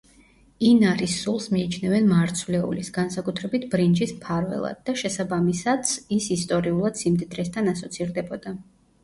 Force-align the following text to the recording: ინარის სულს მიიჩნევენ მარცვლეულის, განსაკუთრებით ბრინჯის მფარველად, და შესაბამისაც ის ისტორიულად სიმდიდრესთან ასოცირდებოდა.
ინარის 0.67 1.17
სულს 1.25 1.43
მიიჩნევენ 1.55 2.07
მარცვლეულის, 2.13 2.89
განსაკუთრებით 2.95 3.67
ბრინჯის 3.75 4.15
მფარველად, 4.15 4.81
და 4.89 4.97
შესაბამისაც 5.03 5.93
ის 6.19 6.31
ისტორიულად 6.39 7.01
სიმდიდრესთან 7.05 7.73
ასოცირდებოდა. 7.77 8.57